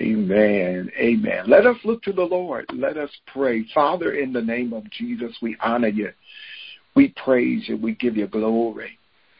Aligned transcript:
Amen. 0.00 0.90
Amen. 0.98 1.44
Let 1.46 1.66
us 1.66 1.76
look 1.84 2.02
to 2.02 2.12
the 2.12 2.22
Lord. 2.22 2.66
Let 2.72 2.96
us 2.96 3.10
pray. 3.26 3.64
Father, 3.74 4.12
in 4.12 4.32
the 4.32 4.42
name 4.42 4.72
of 4.72 4.90
Jesus, 4.90 5.34
we 5.40 5.56
honor 5.60 5.88
you. 5.88 6.10
We 6.94 7.14
praise 7.24 7.68
you. 7.68 7.76
We 7.76 7.94
give 7.94 8.16
you 8.16 8.26
glory. 8.26 8.98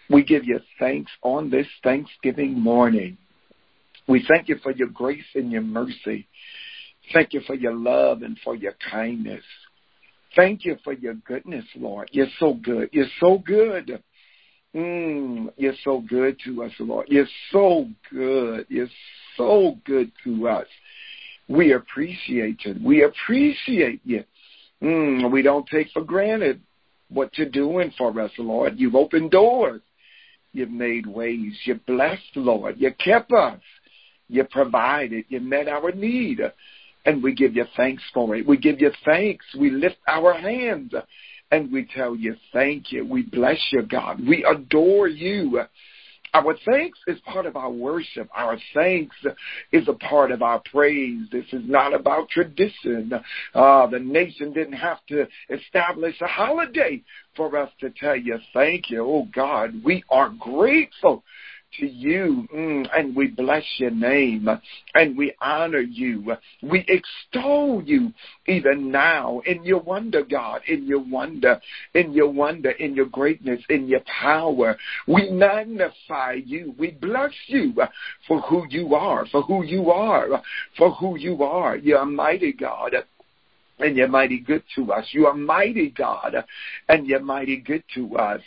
We 0.09 0.25
give 0.25 0.45
you 0.45 0.61
thanks 0.79 1.11
on 1.22 1.51
this 1.51 1.67
Thanksgiving 1.83 2.59
morning. 2.59 3.19
We 4.09 4.25
thank 4.29 4.49
you 4.49 4.57
for 4.62 4.72
your 4.72 4.88
grace 4.88 5.25
and 5.35 5.51
your 5.51 5.62
mercy. 5.62 6.27
Thank 7.12 7.32
you 7.32 7.41
for 7.46 7.55
your 7.55 7.75
love 7.75 8.23
and 8.23 8.39
for 8.43 8.55
your 8.55 8.75
kindness. 8.91 9.45
Thank 10.34 10.64
you 10.64 10.77
for 10.84 10.93
your 10.93 11.14
goodness, 11.14 11.64
Lord. 11.75 12.09
You're 12.12 12.27
so 12.39 12.55
good. 12.55 12.91
You're 12.93 13.07
so 13.21 13.39
good. 13.39 14.03
Mm, 14.77 15.48
you're 15.56 15.74
so 15.84 16.00
good 16.00 16.38
to 16.45 16.64
us, 16.64 16.72
Lord. 16.79 17.06
You're 17.08 17.29
so 17.50 17.88
good. 18.11 18.66
You're 18.68 18.90
so 19.36 19.79
good 19.86 20.12
to 20.25 20.48
us. 20.48 20.66
We 21.48 21.72
appreciate 21.72 22.64
you. 22.64 22.75
We 22.84 23.04
appreciate 23.04 24.03
you. 24.04 24.25
Mm, 24.82 25.32
we 25.32 25.40
don't 25.40 25.67
take 25.67 25.89
for 25.93 26.03
granted 26.03 26.61
what 27.08 27.39
you're 27.39 27.48
doing 27.48 27.90
for 27.96 28.20
us, 28.20 28.32
Lord. 28.36 28.75
You've 28.76 28.96
opened 28.96 29.31
doors. 29.31 29.81
You've 30.53 30.70
made 30.70 31.06
ways. 31.06 31.54
You 31.64 31.81
blessed, 31.86 32.36
Lord. 32.36 32.77
You 32.78 32.92
kept 32.92 33.33
us. 33.33 33.61
You 34.28 34.45
provided. 34.45 35.25
You 35.28 35.41
met 35.41 35.69
our 35.69 35.91
need. 35.92 36.41
And 37.06 37.22
we 37.22 37.34
give 37.34 37.56
you 37.56 37.64
thanks 37.77 38.03
for 38.12 38.34
it. 38.36 38.47
We 38.47 38.58
give 38.58 38.81
you 38.81 38.91
thanks. 39.06 39.47
We 39.58 39.70
lift 39.70 39.97
our 40.06 40.34
hands 40.34 40.92
and 41.50 41.73
we 41.73 41.86
tell 41.95 42.17
you 42.17 42.36
thank 42.53 42.92
you. 42.92 43.06
We 43.06 43.23
bless 43.23 43.59
you, 43.70 43.83
God. 43.83 44.27
We 44.27 44.45
adore 44.45 45.09
you. 45.09 45.62
Our 46.34 46.55
thanks 46.67 46.98
is 47.06 47.19
part 47.20 47.47
of 47.47 47.56
our 47.56 47.70
worship. 47.70 48.28
Our 48.34 48.59
thanks 48.75 49.17
is 49.73 49.89
a 49.89 49.95
part 49.95 50.31
of 50.31 50.42
our 50.42 50.61
praise. 50.70 51.27
This 51.33 51.47
is 51.53 51.62
not 51.64 51.95
about 51.95 52.28
tradition. 52.28 53.11
Uh, 53.55 53.87
the 53.87 54.01
nation 54.01 54.53
didn't 54.53 54.75
have 54.75 54.98
to 55.09 55.27
establish 55.48 56.20
a 56.20 56.27
holiday 56.27 57.03
for 57.37 57.57
us 57.57 57.70
to 57.81 57.91
tell 57.91 58.17
you 58.17 58.39
thank 58.53 58.91
you. 58.91 59.03
Oh 59.03 59.27
God, 59.35 59.83
we 59.83 60.05
are 60.11 60.29
grateful 60.29 61.25
to 61.78 61.86
you, 61.86 62.48
mm, 62.55 62.86
and 62.97 63.14
we 63.14 63.28
bless 63.28 63.64
your 63.78 63.91
name, 63.91 64.48
and 64.95 65.17
we 65.17 65.33
honor 65.41 65.81
you. 65.81 66.36
We 66.62 66.84
extol 66.89 67.83
you 67.83 68.12
even 68.47 68.91
now 68.91 69.41
in 69.47 69.64
your 69.64 69.81
wonder, 69.81 70.23
God, 70.23 70.62
in 70.69 70.86
your 70.86 71.00
wonder, 71.00 71.61
in 71.95 72.12
your 72.12 72.31
wonder, 72.31 72.70
in 72.70 72.95
your 72.95 73.06
greatness, 73.06 73.61
in 73.69 73.89
your 73.89 74.00
power. 74.20 74.77
We 75.06 75.31
magnify 75.31 76.39
you. 76.45 76.75
We 76.78 76.92
bless 76.92 77.33
you 77.47 77.75
for 78.27 78.41
who 78.42 78.67
you 78.70 78.95
are, 78.95 79.27
for 79.27 79.42
who 79.42 79.64
you 79.64 79.91
are, 79.91 80.42
for 80.78 80.92
who 80.92 81.19
you 81.19 81.42
are. 81.42 81.77
You're 81.77 82.03
a 82.03 82.06
mighty 82.06 82.53
God 82.53 82.95
and 83.79 83.97
you're 83.97 84.09
mighty 84.09 84.39
good 84.39 84.63
to 84.75 84.93
us. 84.93 85.05
You 85.13 85.27
are 85.27 85.35
mighty 85.35 85.91
God, 85.91 86.35
and 86.89 87.07
you're 87.07 87.21
mighty 87.21 87.59
good 87.59 87.85
to 87.95 88.17
us. 88.17 88.41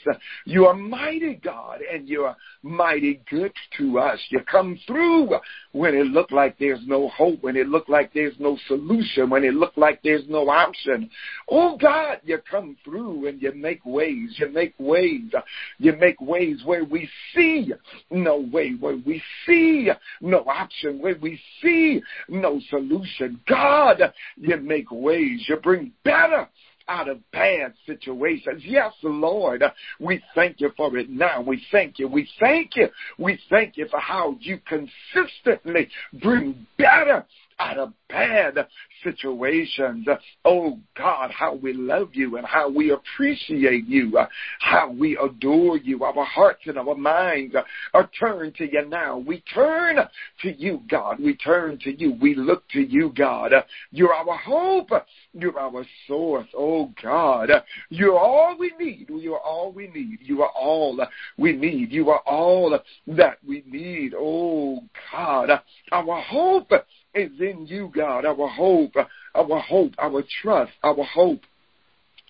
You 0.46 0.66
are 0.66 0.74
mighty 0.74 1.36
God, 1.36 1.80
and 1.82 2.08
you're 2.08 2.36
mighty 2.64 3.22
good 3.30 3.54
to 3.78 4.00
us. 4.00 4.20
You 4.30 4.40
come 4.42 4.80
through 4.88 5.36
when 5.72 5.94
it 5.94 6.08
looked 6.08 6.32
like 6.32 6.58
there's 6.58 6.82
no 6.86 7.10
hope, 7.10 7.44
when 7.44 7.56
it 7.56 7.68
looked 7.68 7.90
like 7.90 8.12
there's 8.14 8.34
no 8.40 8.58
solution, 8.68 9.30
when 9.30 9.44
it 9.44 9.54
looked 9.54 9.78
like 9.78 10.02
there's 10.04 10.28
no 10.28 10.50
option. 10.50 11.10
Oh 11.48 11.78
God, 11.78 12.20
you 12.24 12.40
come 12.50 12.76
through 12.84 13.28
and 13.28 13.42
you 13.42 13.54
make 13.54 13.86
ways. 13.86 14.36
You 14.38 14.50
make 14.50 14.74
ways. 14.80 15.32
You 15.78 15.96
make 15.96 16.20
ways 16.20 16.62
where 16.66 16.84
we 16.84 17.08
see 17.36 17.72
no 18.10 18.48
way, 18.52 18.72
where 18.80 18.98
we 19.06 19.22
see 19.46 19.90
no 20.22 20.40
option, 20.40 21.00
where 21.00 21.18
we 21.22 21.40
see 21.62 22.02
no 22.28 22.60
solution. 22.70 23.40
God, 23.48 24.12
you 24.38 24.58
make 24.58 24.90
ways 24.90 25.19
ways. 25.20 25.46
You 25.48 25.58
bring 25.58 25.92
better 26.04 26.48
out 26.88 27.08
of 27.08 27.20
bad 27.32 27.74
situations. 27.86 28.64
Yes, 28.66 28.94
Lord, 29.04 29.64
we 30.00 30.22
thank 30.34 30.60
you 30.60 30.72
for 30.76 30.96
it 30.98 31.10
now. 31.10 31.42
We 31.42 31.62
thank 31.72 32.00
you. 32.00 32.08
We 32.08 32.28
thank 32.40 32.76
you. 32.76 32.90
We 33.18 33.40
thank 33.50 33.78
you 33.78 33.88
for 33.90 34.00
how 34.00 34.38
you 34.40 34.60
consistently 34.68 35.90
bring 36.22 36.66
better 36.78 37.26
out 37.60 37.78
of 37.78 37.94
bad 38.10 38.68
situations. 39.04 40.08
Oh 40.46 40.80
God, 40.98 41.32
how 41.32 41.56
we 41.56 41.74
love 41.74 42.10
you 42.14 42.38
and 42.38 42.46
how 42.46 42.70
we 42.70 42.92
appreciate 42.92 43.86
you, 43.88 44.18
how 44.60 44.92
we 44.92 45.18
adore 45.18 45.78
you. 45.78 46.04
Our 46.04 46.26
hearts 46.26 46.62
and 46.66 46.78
our 46.78 46.96
minds 46.96 47.56
are 47.94 48.10
turned 48.20 48.56
to 48.56 48.72
you 48.72 48.88
now. 48.88 49.18
We 49.18 49.42
turn 49.54 49.98
to 50.42 50.52
you, 50.52 50.82
God. 50.90 51.20
We 51.20 51.36
turn 51.36 51.78
to 51.84 51.92
you. 51.92 52.18
We 52.22 52.36
look 52.36 52.68
to 52.70 52.82
you, 52.82 53.14
God. 53.16 53.54
You're 53.92 54.14
our 54.14 54.38
hope. 54.38 54.92
You're 55.34 55.60
our 55.60 55.86
source. 56.08 56.48
Oh 56.56 56.92
God, 57.02 57.50
you're 57.90 58.18
all 58.18 58.56
we 58.58 58.74
need. 58.80 59.08
You're 59.10 59.40
all 59.40 59.72
we 59.72 59.88
need. 59.88 60.20
You 60.22 60.42
are 60.42 60.50
all 60.50 61.00
we 61.38 61.54
need. 61.54 61.92
You 61.92 62.10
are 62.10 62.22
all 62.26 62.80
that 63.08 63.38
we 63.48 63.64
need. 63.68 64.14
Oh 64.18 64.80
God, 65.12 65.50
our 65.92 66.22
hope 66.22 66.72
is 67.14 67.32
in 67.40 67.66
you, 67.68 67.92
God. 67.94 68.26
Our 68.26 68.48
hope, 68.48 68.96
our 69.36 69.60
hope, 69.60 69.94
our 69.98 70.24
trust, 70.42 70.72
our 70.84 71.04
hope 71.04 71.42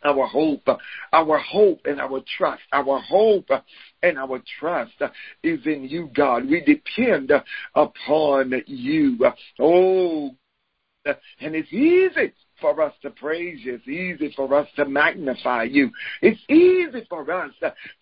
our 0.03 0.28
hope, 0.28 0.67
our 1.12 1.38
hope 1.40 1.81
and 1.85 2.00
our 2.00 2.22
trust, 2.38 2.62
our 2.72 3.00
hope 3.00 3.50
and 4.01 4.17
our 4.17 4.41
trust 4.59 4.94
is 5.44 5.59
in 5.66 5.84
you, 5.84 6.09
God. 6.16 6.50
We 6.50 6.62
depend 6.62 7.31
upon 7.75 8.63
you. 8.66 9.17
Oh, 9.59 10.31
and 11.06 11.56
it's 11.56 11.73
easy 11.73 12.34
for 12.62 12.81
us 12.81 12.94
to 13.02 13.09
praise 13.09 13.59
you. 13.64 13.75
It's 13.75 13.88
easy 13.88 14.34
for 14.36 14.53
us 14.53 14.68
to 14.75 14.86
magnify 14.86 15.64
you. 15.64 15.92
It's 16.22 16.40
easy 16.50 17.06
for 17.09 17.30
us 17.31 17.52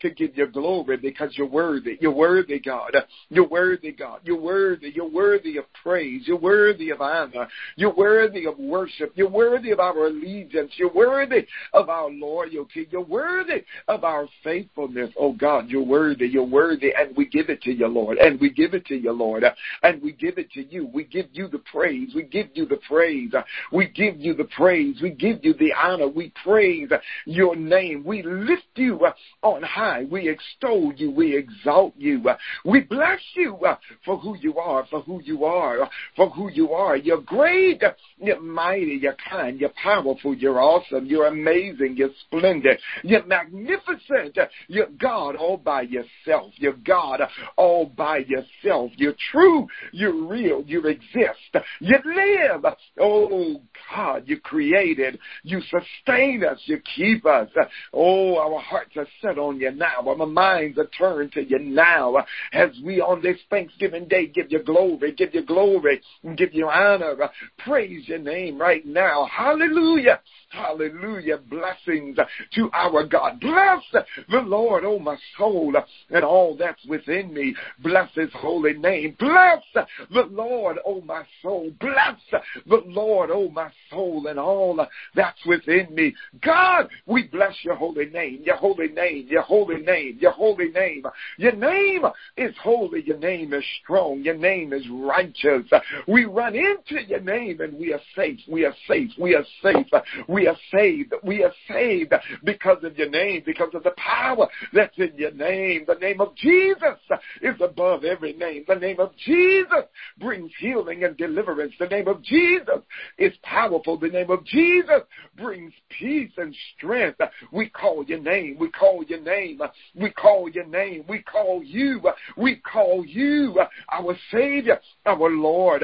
to 0.01 0.09
give 0.09 0.37
you 0.37 0.47
glory 0.47 0.97
because 0.97 1.31
you're 1.37 1.47
worthy. 1.47 1.97
You're 2.01 2.11
worthy, 2.11 2.59
God. 2.59 2.95
You're 3.29 3.47
worthy, 3.47 3.91
God. 3.91 4.21
You're 4.23 4.39
worthy. 4.39 4.91
You're 4.93 5.09
worthy 5.09 5.57
of 5.57 5.65
praise. 5.83 6.23
You're 6.25 6.37
worthy 6.37 6.89
of 6.91 7.01
honor. 7.01 7.47
You're 7.75 7.93
worthy 7.93 8.45
of 8.45 8.57
worship. 8.57 9.13
You're 9.15 9.29
worthy 9.29 9.71
of 9.71 9.79
our 9.79 10.07
allegiance. 10.07 10.71
You're 10.77 10.93
worthy 10.93 11.47
of 11.73 11.89
our 11.89 12.09
loyalty. 12.09 12.87
You're 12.91 13.01
worthy 13.01 13.63
of 13.87 14.03
our 14.03 14.27
faithfulness. 14.43 15.11
Oh 15.17 15.33
God, 15.33 15.67
you're 15.69 15.83
worthy. 15.83 16.27
You're 16.27 16.43
worthy. 16.43 16.93
And 16.97 17.15
we 17.15 17.27
give 17.27 17.49
it 17.49 17.61
to 17.63 17.71
you, 17.71 17.87
Lord. 17.87 18.17
And 18.17 18.39
we 18.39 18.49
give 18.49 18.73
it 18.73 18.85
to 18.87 18.95
you, 18.95 19.11
Lord. 19.11 19.43
And 19.83 20.01
we 20.01 20.11
give 20.11 20.37
it 20.37 20.51
to 20.51 20.63
you. 20.63 20.89
We 20.93 21.03
give 21.03 21.27
you 21.33 21.47
the 21.47 21.59
praise. 21.59 22.09
We 22.15 22.23
give 22.23 22.49
you 22.53 22.65
the 22.65 22.79
praise. 22.87 23.33
We 23.71 23.87
give 23.87 24.17
you 24.17 24.33
the 24.33 24.46
praise. 24.55 25.01
We 25.01 25.11
give 25.11 25.43
you 25.43 25.53
the 25.53 25.73
honor. 25.73 26.07
We 26.07 26.33
praise 26.43 26.89
your 27.25 27.55
name. 27.55 28.03
We 28.05 28.23
lift 28.23 28.63
you 28.75 28.99
on 29.41 29.63
high. 29.63 30.05
We 30.09 30.29
extol 30.29 30.93
you. 30.95 31.11
We 31.11 31.35
exalt 31.35 31.93
you. 31.97 32.23
We 32.65 32.81
bless 32.81 33.19
you 33.35 33.57
for 34.05 34.17
who 34.17 34.37
you 34.37 34.57
are, 34.57 34.85
for 34.89 35.01
who 35.01 35.21
you 35.23 35.45
are, 35.45 35.89
for 36.15 36.29
who 36.29 36.49
you 36.51 36.71
are. 36.73 36.97
You're 36.97 37.21
great. 37.21 37.81
You're 38.17 38.41
mighty. 38.41 38.99
You're 39.01 39.17
kind. 39.29 39.59
You're 39.59 39.73
powerful. 39.81 40.35
You're 40.35 40.59
awesome. 40.59 41.05
You're 41.05 41.27
amazing. 41.27 41.95
You're 41.97 42.09
splendid. 42.25 42.79
You're 43.03 43.25
magnificent. 43.25 44.37
You're 44.67 44.89
God 44.99 45.35
all 45.35 45.57
by 45.57 45.81
yourself. 45.81 46.53
You're 46.57 46.77
God 46.85 47.21
all 47.55 47.85
by 47.85 48.19
yourself. 48.19 48.91
You're 48.95 49.15
true. 49.31 49.67
You're 49.91 50.27
real. 50.27 50.63
You 50.65 50.85
exist. 50.85 51.55
You 51.79 51.97
live. 52.05 52.65
Oh 52.99 53.61
God, 53.93 54.23
you 54.25 54.36
created. 54.37 55.19
You 55.43 55.61
sustain 55.61 56.43
us. 56.43 56.59
You 56.65 56.81
keep 56.95 57.25
us. 57.25 57.49
Oh, 57.93 58.37
our 58.37 58.59
hearts 58.59 58.91
are 58.95 59.07
set 59.21 59.37
on 59.37 59.59
you 59.59 59.71
now. 59.71 60.05
Our 60.05 60.25
minds 60.25 60.77
are 60.77 60.89
turned 60.97 61.31
to 61.33 61.43
you 61.43 61.59
now. 61.59 62.25
As 62.53 62.69
we 62.83 63.01
on 63.01 63.21
this 63.21 63.37
Thanksgiving 63.49 64.07
Day 64.07 64.27
give 64.27 64.51
you 64.51 64.63
glory, 64.63 65.13
give 65.13 65.33
you 65.33 65.45
glory, 65.45 66.01
and 66.23 66.37
give 66.37 66.53
you 66.53 66.67
honor. 66.67 67.15
Praise 67.59 68.07
your 68.07 68.19
name 68.19 68.59
right 68.59 68.85
now. 68.85 69.27
Hallelujah. 69.31 70.19
Hallelujah. 70.49 71.37
Blessings 71.49 72.17
to 72.55 72.69
our 72.73 73.05
God. 73.05 73.39
Bless 73.39 73.83
the 74.29 74.39
Lord, 74.39 74.83
oh 74.85 74.99
my 74.99 75.17
soul, 75.37 75.73
and 76.09 76.23
all 76.23 76.55
that's 76.57 76.83
within 76.85 77.33
me. 77.33 77.55
Bless 77.79 78.09
his 78.13 78.29
holy 78.33 78.73
name. 78.73 79.15
Bless 79.19 79.61
the 79.73 80.23
Lord, 80.31 80.77
oh 80.85 81.01
my 81.01 81.23
soul. 81.41 81.71
Bless 81.79 82.19
the 82.65 82.81
Lord, 82.85 83.29
oh 83.31 83.49
my 83.49 83.69
soul 83.89 84.26
and 84.27 84.39
all 84.39 84.85
that's 85.15 85.45
within 85.45 85.93
me. 85.93 86.13
God, 86.41 86.89
we 87.05 87.23
bless 87.23 87.55
your 87.63 87.75
holy 87.75 88.05
name, 88.05 88.41
your 88.43 88.57
holy 88.57 88.89
name, 88.89 89.27
your 89.29 89.41
holy 89.41 89.77
name, 89.77 90.17
your 90.19 90.31
holy 90.31 90.69
name. 90.69 91.03
Your 91.37 91.55
name 91.55 92.05
is 92.35 92.53
holy. 92.61 93.01
Your 93.03 93.17
name 93.17 93.53
is 93.53 93.63
strong. 93.81 94.21
Your 94.21 94.37
name 94.37 94.73
is 94.73 94.83
righteous. 94.89 95.63
We 96.07 96.25
run 96.25 96.55
into 96.55 97.03
your 97.07 97.21
name 97.21 97.61
and 97.61 97.77
we 97.77 97.93
are 97.93 98.01
safe. 98.15 98.39
We 98.47 98.65
are 98.65 98.75
safe. 98.87 99.11
We 99.17 99.35
are 99.35 99.45
safe. 99.61 99.87
We 100.27 100.47
are 100.47 100.57
saved. 100.73 101.13
We 101.23 101.43
are 101.43 101.53
saved 101.67 102.13
because 102.43 102.83
of 102.83 102.97
your 102.97 103.09
name, 103.09 103.43
because 103.45 103.73
of 103.73 103.83
the 103.83 103.93
power 103.97 104.47
that's 104.73 104.97
in 104.97 105.13
your 105.15 105.31
name. 105.31 105.85
The 105.87 105.95
name 105.95 106.21
of 106.21 106.35
Jesus 106.35 106.97
is 107.41 107.55
above 107.61 108.03
every 108.03 108.33
name. 108.33 108.65
The 108.67 108.75
name 108.75 108.99
of 108.99 109.11
Jesus 109.25 109.85
brings 110.19 110.51
healing 110.59 111.03
and 111.03 111.15
deliverance. 111.17 111.73
The 111.79 111.87
name 111.87 112.07
of 112.07 112.21
Jesus 112.21 112.81
is 113.17 113.33
powerful. 113.43 113.97
The 113.97 114.09
name 114.17 114.29
of 114.31 114.43
Jesus 114.45 115.01
brings 115.37 115.73
peace 115.99 116.31
and 116.37 116.55
strength. 116.75 117.19
We 117.51 117.69
call 117.69 118.03
your 118.05 118.19
name. 118.19 118.57
We 118.59 118.69
call 118.69 119.03
your 119.03 119.21
name. 119.21 119.61
We 119.95 120.11
call 120.11 120.49
your 120.49 120.65
name. 120.65 121.05
We 121.07 121.21
call 121.21 121.63
you. 121.63 122.01
We 122.35 122.57
call 122.57 123.05
you 123.05 123.59
our 123.91 124.15
Savior, 124.31 124.79
our 125.05 125.29
Lord 125.29 125.83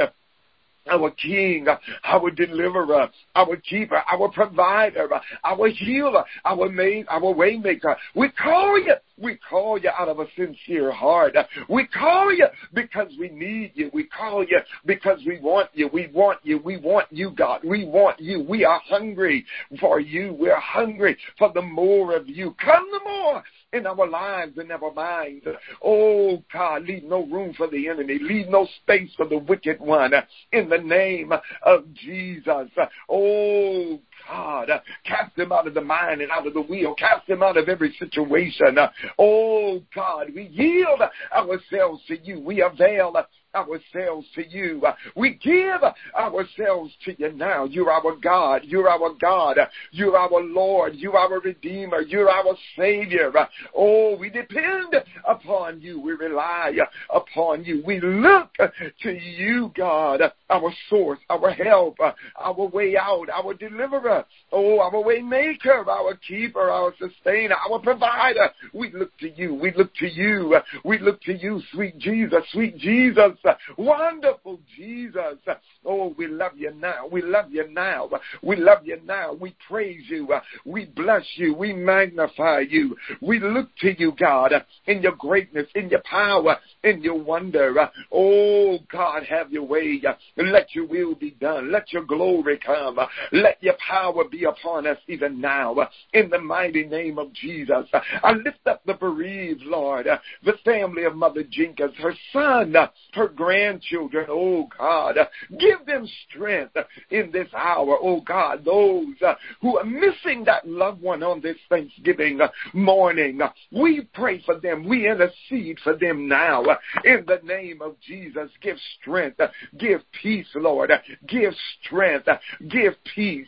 our 0.90 1.12
King, 1.12 1.66
our 2.04 2.30
deliverer, 2.32 3.10
our 3.36 3.56
keeper, 3.56 4.04
our 4.12 4.30
provider, 4.30 5.08
our 5.44 5.68
healer, 5.70 6.26
our 6.44 6.68
maid, 6.70 7.06
our 7.10 7.34
waymaker. 7.34 7.96
We 8.16 8.30
call 8.30 8.78
you. 8.80 8.96
We 9.22 9.38
call 9.50 9.78
you 9.78 9.90
out 9.98 10.10
of 10.10 10.20
a 10.20 10.26
sincere 10.36 10.92
heart. 10.92 11.36
We 11.70 11.88
call 11.88 12.34
you 12.34 12.48
because 12.74 13.12
we 13.20 13.30
need 13.30 13.74
you. 13.76 13.92
We 13.94 14.06
call 14.06 14.44
you 14.44 14.60
because 14.86 15.20
we 15.26 15.40
want 15.40 15.70
you. 15.74 15.88
We 15.94 16.08
want 16.08 16.40
you. 16.44 16.58
We 16.58 16.78
want 16.78 17.08
you, 17.12 17.32
God. 17.32 17.62
We 17.64 17.86
want 17.86 18.20
you. 18.20 18.42
We 18.42 18.66
are 18.66 18.82
hungry 18.86 19.46
for 19.80 20.00
you. 20.00 20.36
We're 20.38 20.60
hungry 20.60 21.18
for 21.38 21.52
the 21.54 21.62
more 21.62 22.16
of 22.16 22.28
you. 22.28 22.56
Come 22.64 22.88
the 22.92 23.02
more 23.04 23.44
in 23.74 23.88
our 23.88 24.08
lives 24.08 24.58
and 24.58 24.72
our 24.72 24.94
minds. 24.94 25.46
Oh 25.84 26.42
God, 26.52 26.84
leave 26.84 27.04
no 27.04 27.26
room 27.26 27.54
for 27.56 27.68
the 27.68 27.90
enemy. 27.90 28.20
Leave 28.22 28.48
no 28.48 28.68
space 28.82 29.10
for 29.18 29.28
the 29.28 29.38
wicked 29.38 29.80
one. 29.80 30.14
In 30.52 30.70
the 30.70 30.78
name 30.78 31.34
of 31.64 31.94
Jesus. 31.94 32.70
Oh 33.10 34.00
God, 34.28 34.70
cast 35.06 35.36
them 35.36 35.52
out 35.52 35.68
of 35.68 35.74
the 35.74 35.82
mind 35.82 36.22
and 36.22 36.32
out 36.32 36.48
of 36.48 36.54
the 36.54 36.62
wheel. 36.62 36.94
Cast 36.94 37.28
them 37.28 37.44
out 37.44 37.58
of 37.58 37.68
every 37.68 37.94
situation. 38.00 38.78
Oh 39.18 39.82
God, 39.94 40.28
we 40.36 40.44
yield 40.48 41.02
ourselves 41.36 42.04
to 42.08 42.18
you. 42.20 42.40
We 42.40 42.62
avail 42.62 43.14
ourselves 43.56 44.28
to 44.36 44.48
you. 44.48 44.82
We 45.16 45.36
give 45.36 45.82
ourselves 46.18 46.92
to 47.06 47.16
you 47.18 47.32
now. 47.34 47.66
You're 47.66 47.92
our 47.92 48.16
God. 48.16 48.62
You're 48.66 48.90
our 48.90 49.14
God. 49.20 49.58
You're 49.92 50.18
our 50.18 50.42
Lord. 50.42 50.96
You're 50.96 51.18
our 51.18 51.40
Redeemer. 51.40 52.02
You're 52.02 52.30
our 52.30 52.56
Savior. 52.78 53.32
Oh, 53.76 54.18
we 54.18 54.30
depend 54.30 54.96
upon 55.28 55.82
you. 55.82 56.00
We 56.00 56.14
rely 56.14 56.74
upon 57.14 57.64
you. 57.64 57.84
We 57.86 58.00
look 58.00 58.54
to 58.58 59.12
you, 59.12 59.72
God, 59.76 60.22
our 60.50 60.74
source, 60.90 61.20
our 61.30 61.52
help, 61.52 61.98
our 62.36 62.68
way 62.68 62.96
out, 62.98 63.30
our 63.30 63.54
deliverer. 63.54 64.26
Oh, 64.52 64.80
our 64.80 65.02
way 65.02 65.20
maker, 65.20 65.90
our 65.90 66.16
keeper, 66.28 66.70
our 66.70 66.94
sustainer, 67.00 67.56
our 67.70 67.80
provider. 67.80 68.50
We 68.74 68.92
look 68.92 69.18
to 69.20 69.30
you. 69.30 69.54
We 69.54 69.74
look 69.74 69.94
to 69.96 70.08
you. 70.08 70.58
We 70.84 71.00
look 71.00 71.22
to 71.24 71.34
you, 71.34 71.62
sweet 71.72 71.98
Jesus, 71.98 72.44
sweet 72.52 72.78
Jesus. 72.78 73.32
Wonderful 73.78 74.60
Jesus. 74.76 75.38
Oh, 75.86 76.14
we 76.18 76.28
love 76.28 76.54
you 76.56 76.74
now. 76.74 77.08
We 77.12 77.22
love 77.22 77.52
you 77.52 77.68
now. 77.70 78.10
We 78.42 78.56
love 78.56 78.80
you 78.86 79.00
now. 79.06 79.34
We 79.34 79.56
praise 79.68 80.04
you. 80.08 80.28
We 80.66 80.86
bless 80.86 81.24
you. 81.36 81.54
We 81.54 81.74
magnify 81.74 82.62
you. 82.70 82.96
We 83.22 83.40
look 83.40 83.70
to 83.82 84.00
you, 84.00 84.14
God, 84.20 84.54
in 84.88 85.02
your 85.02 85.16
greatness, 85.16 85.68
in 85.76 85.90
your 85.90 86.02
power, 86.10 86.58
in 86.84 87.02
your 87.02 87.20
wonder. 87.20 87.90
Oh, 88.12 88.80
God, 88.92 89.24
have 89.24 89.52
your 89.52 89.64
way. 89.64 90.02
Let 90.38 90.74
your 90.76 90.88
will 90.88 91.16
be 91.16 91.32
done. 91.32 91.72
Let 91.72 91.92
your 91.92 92.04
glory 92.04 92.60
come. 92.60 93.00
Let 93.32 93.62
your 93.62 93.76
power 93.88 94.24
be 94.30 94.46
upon 94.46 94.88
us 94.88 94.98
even 95.08 95.42
now. 95.42 95.76
In 96.14 96.30
the 96.30 96.40
mighty 96.40 96.84
name 96.84 97.20
of 97.20 97.34
Jesus. 97.34 97.88
I 98.24 98.32
lift 98.34 98.66
up 98.68 98.84
the 98.86 98.94
bereaved, 98.94 99.64
Lord, 99.64 100.08
the 100.44 100.54
family 100.64 101.04
of 101.04 101.16
Mother 101.16 101.44
Jenkins, 101.50 101.94
her 101.98 102.14
son, 102.32 102.76
her 103.14 103.28
grandchildren. 103.36 104.28
Oh, 104.30 104.68
God, 104.78 105.16
give 105.60 105.86
them 105.86 106.08
strength 106.30 106.76
in 107.10 107.32
this 107.32 107.48
hour. 107.56 107.98
Oh, 108.02 108.22
God, 108.22 108.64
those 108.66 109.16
uh, 109.26 109.36
who 109.62 109.78
are 109.78 109.86
missing 109.86 110.44
that 110.46 110.68
loved 110.68 111.02
one 111.02 111.24
on 111.24 111.42
this 111.42 111.58
Thanksgiving 111.70 112.40
morning, 112.74 113.40
we 113.72 114.02
pray 114.14 114.42
for 114.46 114.60
them. 114.60 114.88
We 114.88 115.10
intercede 115.10 115.80
for 115.84 115.96
them 115.96 116.28
now 116.28 116.64
in 117.04 117.26
the 117.28 117.40
name 117.44 117.82
of 117.82 117.96
Jesus. 118.02 118.50
Give 118.62 118.78
strength. 119.00 119.40
Give 119.78 120.02
peace, 120.22 120.48
Lord. 120.56 120.92
Give 121.28 121.54
strength. 121.82 122.28
Give 122.70 122.94
peace. 123.16 123.48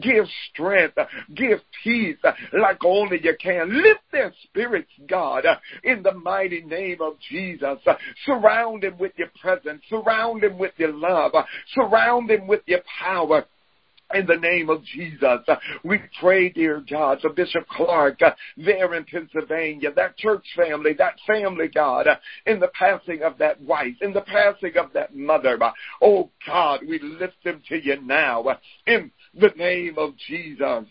Give 0.00 0.26
strength. 0.50 0.98
Give 1.34 1.60
peace 1.82 2.18
like 2.52 2.84
only 2.84 3.20
you 3.22 3.36
can. 3.40 3.82
Lift 3.82 4.00
their 4.12 4.32
spirits, 4.44 4.90
God, 5.08 5.44
in 5.82 6.02
the 6.02 6.12
mighty 6.12 6.62
name 6.62 7.00
of 7.00 7.14
Jesus. 7.30 7.78
Surround 8.24 8.82
them 8.82 8.98
with 8.98 9.12
your 9.16 9.23
presence. 9.40 9.82
Surround 9.88 10.42
them 10.42 10.58
with 10.58 10.72
your 10.76 10.92
love. 10.92 11.32
Surround 11.74 12.30
them 12.30 12.46
with 12.46 12.62
your 12.66 12.80
power 13.00 13.44
in 14.14 14.26
the 14.26 14.36
name 14.36 14.70
of 14.70 14.84
Jesus. 14.84 15.40
We 15.82 15.98
pray, 16.20 16.50
dear 16.50 16.84
God, 16.88 17.20
for 17.20 17.30
Bishop 17.30 17.66
Clark 17.68 18.20
there 18.56 18.94
in 18.94 19.04
Pennsylvania, 19.04 19.92
that 19.94 20.16
church 20.16 20.44
family, 20.54 20.92
that 20.98 21.14
family, 21.26 21.68
God, 21.68 22.06
in 22.46 22.60
the 22.60 22.70
passing 22.78 23.22
of 23.22 23.38
that 23.38 23.60
wife, 23.60 23.94
in 24.02 24.12
the 24.12 24.20
passing 24.20 24.76
of 24.76 24.92
that 24.92 25.16
mother. 25.16 25.58
Oh 26.00 26.30
God, 26.46 26.80
we 26.88 26.98
lift 27.00 27.42
them 27.44 27.62
to 27.68 27.76
you 27.76 28.00
now 28.02 28.44
in 28.86 29.10
the 29.34 29.52
name 29.56 29.94
of 29.98 30.16
Jesus 30.28 30.84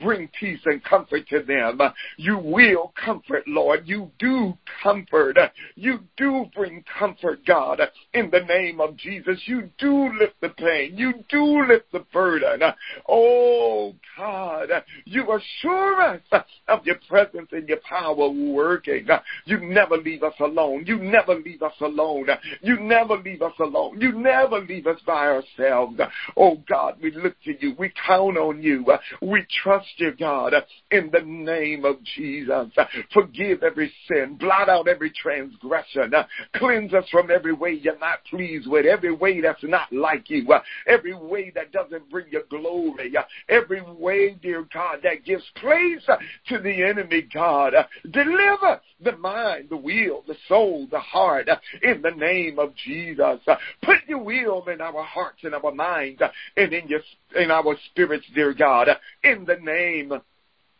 bring 0.00 0.28
peace 0.38 0.60
and 0.64 0.82
comfort 0.84 1.28
to 1.28 1.42
them. 1.42 1.80
You 2.16 2.38
will 2.38 2.92
comfort, 3.02 3.44
Lord. 3.46 3.82
You 3.86 4.10
do 4.18 4.56
comfort. 4.82 5.36
You 5.74 6.00
do 6.16 6.46
bring 6.54 6.84
comfort, 6.98 7.44
God, 7.46 7.80
in 8.14 8.30
the 8.30 8.40
name 8.40 8.80
of 8.80 8.96
Jesus. 8.96 9.40
You 9.46 9.70
do 9.78 10.10
lift 10.18 10.40
the 10.40 10.50
pain. 10.50 10.96
You 10.96 11.14
do 11.28 11.66
lift 11.66 11.90
the 11.92 12.04
burden. 12.12 12.60
Oh, 13.08 13.94
God, 14.16 14.68
you 15.04 15.22
assure 15.22 16.00
us 16.02 16.20
of 16.68 16.86
your 16.86 16.98
presence 17.08 17.48
and 17.52 17.68
your 17.68 17.80
power 17.88 18.28
working. 18.28 19.06
You 19.46 19.60
never 19.60 19.96
leave 19.96 20.22
us 20.22 20.34
alone. 20.40 20.84
You 20.86 20.98
never 20.98 21.34
leave 21.34 21.62
us 21.62 21.74
alone. 21.80 22.26
You 22.62 22.78
never 22.80 23.16
leave 23.16 23.42
us 23.42 23.52
alone. 23.60 24.00
You 24.00 24.12
never 24.12 24.60
leave 24.60 24.86
us 24.86 25.00
by 25.06 25.26
ourselves. 25.26 25.98
Oh, 26.36 26.58
God, 26.68 26.96
we 27.02 27.10
look 27.12 27.34
to 27.44 27.54
you. 27.58 27.74
We 27.78 27.92
count 28.06 28.36
on 28.36 28.62
you. 28.62 28.84
We 29.22 29.46
trust 29.62 29.87
you, 29.96 30.12
God, 30.18 30.54
in 30.90 31.10
the 31.12 31.20
name 31.20 31.84
of 31.84 32.02
Jesus. 32.16 32.68
Forgive 33.12 33.62
every 33.62 33.92
sin, 34.06 34.36
blot 34.38 34.68
out 34.68 34.88
every 34.88 35.10
transgression, 35.10 36.12
cleanse 36.54 36.94
us 36.94 37.04
from 37.10 37.30
every 37.30 37.52
way 37.52 37.72
you're 37.72 37.98
not 37.98 38.24
pleased 38.28 38.68
with, 38.68 38.86
every 38.86 39.12
way 39.12 39.40
that's 39.40 39.62
not 39.62 39.92
like 39.92 40.30
you, 40.30 40.46
every 40.86 41.14
way 41.14 41.50
that 41.54 41.72
doesn't 41.72 42.10
bring 42.10 42.26
you 42.30 42.42
glory, 42.50 43.14
every 43.48 43.82
way, 43.82 44.36
dear 44.42 44.66
God, 44.72 45.00
that 45.02 45.24
gives 45.24 45.44
place 45.56 46.06
to 46.48 46.58
the 46.58 46.82
enemy, 46.84 47.26
God. 47.32 47.74
Deliver 48.10 48.80
the 49.02 49.16
mind, 49.16 49.68
the 49.70 49.76
will, 49.76 50.24
the 50.26 50.36
soul, 50.48 50.86
the 50.90 51.00
heart, 51.00 51.48
in 51.82 52.02
the 52.02 52.10
name 52.10 52.58
of 52.58 52.74
Jesus. 52.74 53.40
Put 53.82 53.98
your 54.06 54.22
will 54.22 54.64
in 54.68 54.80
our 54.80 55.02
hearts 55.04 55.38
and 55.42 55.54
our 55.54 55.72
minds 55.72 56.20
and 56.56 56.72
in 56.72 56.88
your 56.88 57.00
in 57.36 57.50
our 57.50 57.76
spirits, 57.90 58.24
dear 58.34 58.54
God, 58.54 58.88
in 59.22 59.44
the 59.44 59.56
name 59.56 59.68
name 59.78 60.20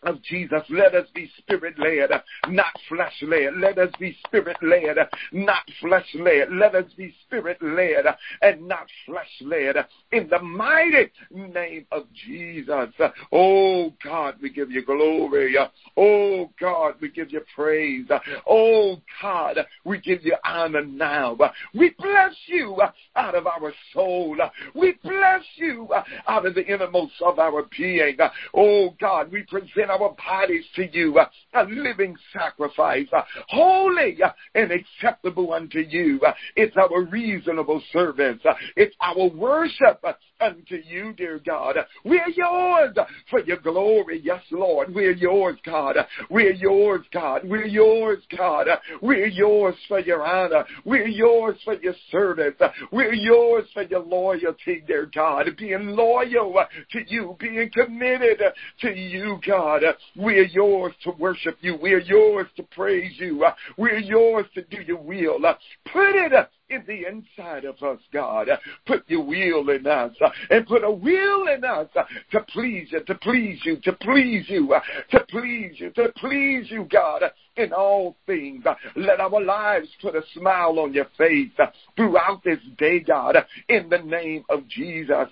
of 0.02 0.22
Jesus. 0.22 0.62
Let 0.70 0.94
us 0.94 1.06
be 1.14 1.30
spirit 1.38 1.78
led, 1.78 2.10
not 2.48 2.72
flesh 2.88 3.14
led. 3.22 3.56
Let 3.56 3.78
us 3.78 3.90
be 3.98 4.16
spirit 4.26 4.56
led, 4.62 4.96
not 5.32 5.62
flesh 5.80 6.06
led. 6.14 6.52
Let 6.52 6.74
us 6.74 6.84
be 6.96 7.14
spirit 7.26 7.58
led 7.60 8.04
and 8.42 8.68
not 8.68 8.86
flesh 9.06 9.30
led. 9.40 9.76
In 10.12 10.28
the 10.28 10.38
mighty 10.38 11.10
name 11.30 11.86
of 11.90 12.04
Jesus. 12.26 12.90
Oh 13.32 13.92
God, 14.02 14.36
we 14.40 14.50
give 14.50 14.70
you 14.70 14.84
glory. 14.84 15.56
Oh 15.96 16.50
God, 16.60 16.94
we 17.00 17.10
give 17.10 17.32
you 17.32 17.42
praise. 17.54 18.06
Oh 18.46 19.00
God, 19.20 19.58
we 19.84 20.00
give 20.00 20.24
you 20.24 20.36
honor 20.44 20.84
now. 20.84 21.36
We 21.74 21.90
bless 21.98 22.34
you 22.46 22.80
out 23.16 23.34
of 23.34 23.46
our 23.46 23.72
soul. 23.92 24.36
We 24.74 24.94
bless 25.02 25.42
you 25.56 25.88
out 26.26 26.46
of 26.46 26.54
the 26.54 26.64
innermost 26.66 27.14
of 27.20 27.38
our 27.38 27.64
being. 27.76 28.16
Oh 28.54 28.94
God, 29.00 29.32
we 29.32 29.42
present 29.42 29.87
our 29.90 30.14
bodies 30.14 30.64
to 30.76 30.88
you, 30.90 31.18
uh, 31.18 31.26
a 31.54 31.64
living 31.64 32.16
sacrifice, 32.32 33.06
uh, 33.12 33.22
holy 33.48 34.18
uh, 34.22 34.30
and 34.54 34.70
acceptable 34.72 35.52
unto 35.52 35.80
you. 35.80 36.20
It's 36.56 36.76
our 36.76 37.02
reasonable 37.04 37.82
service. 37.92 38.38
It's 38.76 38.94
our 39.00 39.28
worship 39.28 40.02
unto 40.40 40.76
you, 40.76 41.12
dear 41.14 41.40
God. 41.44 41.76
We're 42.04 42.28
yours 42.28 42.96
for 43.30 43.40
your 43.40 43.58
glory. 43.58 44.20
Yes, 44.22 44.42
Lord. 44.50 44.94
We're 44.94 45.12
yours, 45.12 45.56
God. 45.64 45.96
We're 46.30 46.52
yours, 46.52 47.02
God. 47.12 47.42
We're 47.44 47.66
yours, 47.66 48.22
God. 48.36 48.68
We're 49.02 49.26
yours 49.26 49.74
for 49.88 50.00
your 50.00 50.24
honor. 50.24 50.64
We're 50.84 51.08
yours 51.08 51.56
for 51.64 51.74
your 51.74 51.94
service. 52.10 52.54
We're 52.92 53.14
yours 53.14 53.64
for 53.74 53.82
your 53.82 54.00
loyalty, 54.00 54.82
dear 54.86 55.10
God. 55.12 55.48
Being 55.58 55.88
loyal 55.88 56.64
to 56.92 57.00
you, 57.06 57.36
being 57.38 57.70
committed 57.72 58.40
to 58.80 58.90
you, 58.90 59.38
God. 59.46 59.82
We're 60.16 60.46
yours 60.46 60.94
to 61.04 61.10
worship 61.18 61.58
you. 61.60 61.76
We're 61.80 62.00
yours 62.00 62.46
to 62.56 62.62
praise 62.62 63.14
you. 63.18 63.44
We're 63.76 63.98
yours 63.98 64.46
to 64.54 64.62
do 64.62 64.82
your 64.82 65.00
will. 65.00 65.38
Put 65.92 66.14
it 66.14 66.48
in 66.70 66.84
the 66.86 67.06
inside 67.06 67.64
of 67.64 67.82
us, 67.82 67.98
God. 68.12 68.48
Put 68.86 69.08
your 69.08 69.24
will 69.24 69.70
in 69.70 69.86
us 69.86 70.14
and 70.50 70.66
put 70.66 70.84
a 70.84 70.90
will 70.90 71.48
in 71.48 71.64
us 71.64 71.88
to 72.32 72.40
please 72.52 72.88
you, 72.90 73.00
to 73.00 73.14
please 73.14 73.60
you, 73.64 73.76
to 73.84 73.92
please 73.94 74.44
you, 74.48 74.74
to 75.10 75.20
please 75.30 75.74
you, 75.78 75.90
to 75.90 76.12
please 76.16 76.70
you, 76.70 76.86
God 76.90 77.22
in 77.58 77.72
all 77.72 78.16
things. 78.26 78.64
Let 78.96 79.20
our 79.20 79.42
lives 79.42 79.88
put 80.00 80.14
a 80.14 80.22
smile 80.34 80.78
on 80.78 80.94
your 80.94 81.08
face 81.18 81.50
throughout 81.96 82.42
this 82.44 82.60
day, 82.78 83.00
God, 83.00 83.36
in 83.68 83.88
the 83.88 83.98
name 83.98 84.44
of 84.48 84.66
Jesus. 84.68 85.28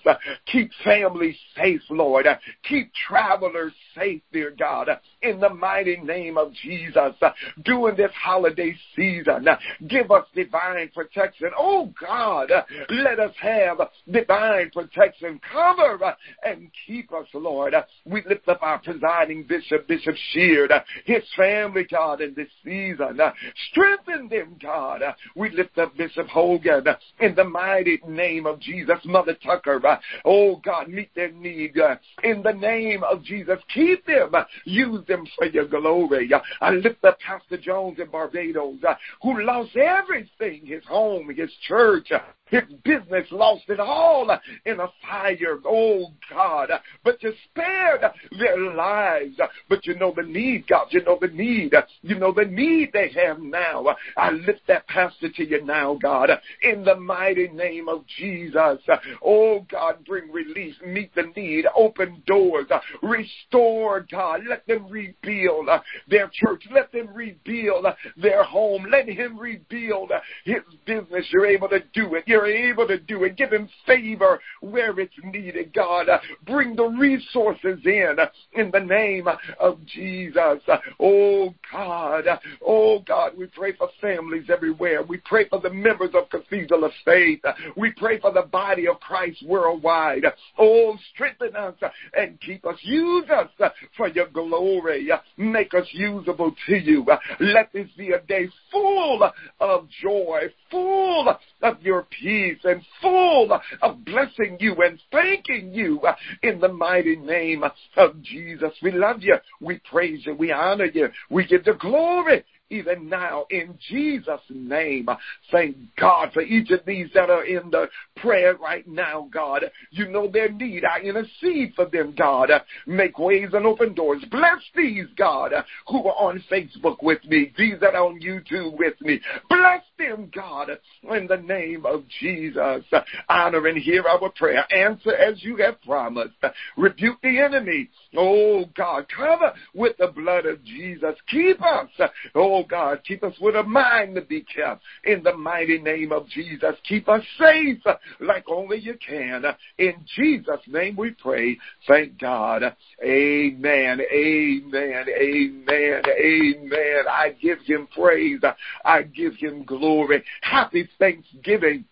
Keep 0.51 0.71
families 0.83 1.37
safe, 1.55 1.81
Lord. 1.89 2.25
Keep 2.67 2.91
travelers 3.07 3.73
safe, 3.95 4.21
dear 4.31 4.53
God, 4.57 4.89
in 5.21 5.39
the 5.39 5.49
mighty 5.49 5.97
name 5.97 6.37
of 6.37 6.53
Jesus. 6.53 7.15
During 7.63 7.95
this 7.95 8.11
holiday 8.13 8.75
season, 8.95 9.47
give 9.87 10.11
us 10.11 10.25
divine 10.35 10.89
protection. 10.93 11.49
Oh 11.57 11.91
God, 11.99 12.51
let 12.89 13.19
us 13.19 13.33
have 13.41 13.77
divine 14.11 14.69
protection. 14.71 15.39
Cover 15.51 16.15
and 16.43 16.69
keep 16.85 17.11
us, 17.13 17.27
Lord. 17.33 17.73
We 18.05 18.21
lift 18.27 18.47
up 18.47 18.61
our 18.61 18.79
presiding 18.79 19.43
bishop, 19.47 19.87
Bishop 19.87 20.15
Sheard, 20.31 20.71
his 21.05 21.23
family, 21.35 21.85
God, 21.89 22.16
God, 22.17 22.21
in 22.21 22.33
this 22.33 22.49
season. 22.63 23.19
Uh, 23.19 23.31
strengthen 23.71 24.27
them, 24.29 24.55
God. 24.61 25.01
Uh, 25.01 25.13
we 25.35 25.49
lift 25.51 25.77
up 25.77 25.95
Bishop 25.97 26.27
Hogan 26.27 26.87
uh, 26.87 26.95
in 27.19 27.35
the 27.35 27.43
mighty 27.43 28.01
name 28.07 28.45
of 28.45 28.59
Jesus. 28.59 28.97
Mother 29.05 29.35
Tucker, 29.43 29.81
oh 30.25 30.57
God, 30.57 30.89
meet 30.89 31.13
their 31.15 31.31
need 31.31 31.75
in 32.23 32.43
the 32.43 32.53
name 32.53 33.03
of 33.03 33.23
Jesus. 33.23 33.59
Keep 33.73 34.05
them. 34.05 34.31
Use 34.65 35.05
them 35.07 35.25
for 35.37 35.45
your 35.47 35.67
glory. 35.67 36.29
I 36.61 36.71
lift 36.71 37.03
up 37.03 37.19
Pastor 37.19 37.57
Jones 37.57 37.99
in 37.99 38.09
Barbados 38.09 38.79
who 39.21 39.41
lost 39.41 39.75
everything, 39.75 40.65
his 40.65 40.83
home, 40.85 41.33
his 41.35 41.51
church, 41.67 42.11
his 42.49 42.63
business 42.83 43.27
lost 43.31 43.63
it 43.69 43.79
all 43.79 44.29
in 44.65 44.79
a 44.79 44.87
fire. 45.01 45.57
Oh 45.65 46.13
God. 46.29 46.69
But 47.03 47.21
you 47.23 47.33
spared 47.49 48.01
their 48.37 48.59
lives. 48.73 49.39
But 49.69 49.85
you 49.85 49.95
know 49.95 50.13
the 50.15 50.23
need, 50.23 50.67
God. 50.67 50.87
You 50.91 51.03
know 51.03 51.17
the 51.19 51.27
need. 51.27 51.73
You 52.01 52.15
know 52.15 52.31
the 52.31 52.45
need 52.45 52.91
they 52.93 53.09
have 53.09 53.39
now. 53.39 53.95
I 54.15 54.31
lift 54.31 54.61
that 54.67 54.87
pastor 54.87 55.29
to 55.29 55.45
you 55.45 55.63
now, 55.63 55.97
God, 56.01 56.29
in 56.61 56.83
the 56.83 56.95
mighty 56.95 57.47
name 57.49 57.89
of 57.89 58.05
Jesus. 58.17 58.79
Oh 59.23 59.65
God, 59.69 60.05
bring 60.05 60.31
relief, 60.31 60.75
meet 60.85 61.13
the 61.15 61.31
need, 61.35 61.65
open 61.75 62.21
doors, 62.25 62.67
restore, 63.01 64.05
God. 64.09 64.41
Let 64.47 64.65
them 64.67 64.87
rebuild 64.89 65.69
their 66.07 66.29
church. 66.33 66.63
Let 66.71 66.91
them 66.91 67.09
rebuild 67.13 67.85
their 68.15 68.43
home. 68.43 68.87
Let 68.89 69.07
him 69.07 69.37
rebuild 69.37 70.11
his 70.45 70.61
business. 70.85 71.25
You're 71.31 71.47
able 71.47 71.69
to 71.69 71.79
do 71.93 72.15
it. 72.15 72.23
You're 72.27 72.36
able 72.45 72.87
to 72.87 72.99
do 72.99 73.23
it. 73.23 73.35
Give 73.35 73.51
him 73.51 73.67
favor 73.85 74.39
where 74.61 74.99
it's 74.99 75.13
needed, 75.23 75.73
God. 75.73 76.07
Bring 76.45 76.75
the 76.75 76.85
resources 76.85 77.79
in, 77.85 78.17
in 78.53 78.69
the 78.71 78.79
name 78.79 79.27
of 79.59 79.85
Jesus. 79.85 80.61
Oh 80.99 81.53
God. 81.71 82.17
God. 82.17 82.39
Oh 82.65 82.99
God, 82.99 83.33
we 83.37 83.47
pray 83.47 83.73
for 83.73 83.89
families 84.01 84.49
everywhere. 84.49 85.03
We 85.03 85.17
pray 85.17 85.47
for 85.49 85.59
the 85.59 85.69
members 85.69 86.11
of 86.13 86.29
Cathedral 86.29 86.83
of 86.83 86.91
Faith. 87.05 87.41
We 87.75 87.91
pray 87.91 88.19
for 88.19 88.31
the 88.31 88.43
body 88.43 88.87
of 88.87 88.99
Christ 88.99 89.43
worldwide. 89.45 90.25
Oh, 90.57 90.97
strengthen 91.13 91.55
us 91.55 91.75
and 92.17 92.39
keep 92.41 92.65
us. 92.65 92.77
Use 92.81 93.29
us 93.29 93.71
for 93.95 94.07
your 94.07 94.27
glory. 94.27 95.09
Make 95.37 95.73
us 95.73 95.87
usable 95.91 96.53
to 96.67 96.75
you. 96.75 97.05
Let 97.39 97.71
this 97.73 97.87
be 97.97 98.11
a 98.11 98.21
day 98.21 98.49
full 98.71 99.29
of 99.59 99.87
joy, 100.01 100.43
full 100.71 101.33
of 101.61 101.81
your 101.81 102.03
peace, 102.03 102.26
and 102.27 102.81
full 103.01 103.57
of 103.81 104.05
blessing 104.05 104.57
you 104.59 104.75
and 104.75 104.99
thanking 105.11 105.73
you 105.73 106.01
uh, 106.01 106.15
in 106.43 106.59
the 106.59 106.67
mighty 106.67 107.15
name 107.15 107.63
of 107.95 108.21
Jesus. 108.21 108.71
We 108.81 108.91
love 108.91 109.21
you. 109.21 109.35
We 109.61 109.79
praise 109.89 110.25
you. 110.25 110.35
We 110.35 110.51
honor 110.51 110.85
you. 110.85 111.09
We 111.29 111.45
give 111.45 111.63
the 111.63 111.73
glory 111.73 112.43
even 112.69 113.09
now 113.09 113.45
in 113.49 113.77
Jesus' 113.89 114.41
name. 114.49 115.09
Thank 115.51 115.77
God 115.99 116.31
for 116.33 116.41
each 116.41 116.71
of 116.71 116.81
these 116.85 117.07
that 117.13 117.29
are 117.29 117.45
in 117.45 117.69
the 117.71 117.87
prayer 118.17 118.55
right 118.55 118.87
now, 118.87 119.29
God. 119.31 119.63
You 119.91 120.07
know 120.09 120.29
their 120.29 120.51
need. 120.51 120.83
I 120.83 120.99
intercede 120.99 121.73
for 121.75 121.85
them, 121.85 122.13
God. 122.17 122.49
Make 122.85 123.19
ways 123.19 123.49
and 123.53 123.65
open 123.65 123.93
doors. 123.93 124.23
Bless 124.29 124.61
these, 124.75 125.05
God, 125.17 125.51
who 125.87 126.07
are 126.07 126.29
on 126.29 126.43
Facebook 126.51 127.01
with 127.01 127.23
me, 127.25 127.53
these 127.57 127.79
that 127.81 127.95
are 127.95 128.05
on 128.05 128.19
YouTube 128.19 128.77
with 128.77 128.99
me. 129.01 129.19
Bless 129.49 129.83
them, 129.97 130.29
God, 130.33 130.69
in 131.03 131.27
the 131.27 131.37
name 131.37 131.85
of 131.85 132.03
Jesus. 132.19 132.83
Honor 133.29 133.67
and 133.67 133.77
hear 133.77 134.03
our 134.07 134.29
prayer. 134.31 134.65
Answer 134.73 135.15
as 135.15 135.43
you 135.43 135.57
have 135.57 135.81
promised. 135.83 136.35
Rebuke 136.75 137.21
the 137.21 137.39
enemy. 137.39 137.89
Oh, 138.15 138.65
God, 138.75 139.05
cover 139.15 139.53
with 139.73 139.97
the 139.97 140.07
blood 140.07 140.45
of 140.45 140.63
Jesus. 140.63 141.15
Keep 141.29 141.61
us. 141.61 141.89
Oh, 142.35 142.56
Oh 142.57 142.63
God, 142.63 143.03
keep 143.07 143.23
us 143.23 143.35
with 143.39 143.55
a 143.55 143.61
mind 143.61 144.15
to 144.15 144.21
be 144.21 144.41
kept 144.41 144.81
in 145.03 145.21
the 145.21 145.37
mighty 145.37 145.77
name 145.77 146.11
of 146.11 146.27
Jesus. 146.27 146.73
Keep 146.89 147.07
us 147.07 147.21
safe 147.39 147.83
like 148.19 148.45
only 148.49 148.79
you 148.79 148.97
can. 148.97 149.43
In 149.77 149.93
Jesus' 150.15 150.61
name 150.65 150.95
we 150.95 151.11
pray. 151.11 151.55
Thank 151.87 152.19
God. 152.19 152.63
Amen. 153.03 154.01
Amen. 154.11 155.05
Amen. 155.21 156.01
Amen. 156.19 157.03
I 157.07 157.35
give 157.39 157.59
him 157.59 157.87
praise. 157.93 158.41
I 158.83 159.03
give 159.03 159.35
him 159.35 159.63
glory. 159.63 160.23
Happy 160.41 160.89
Thanksgiving. 160.97 161.85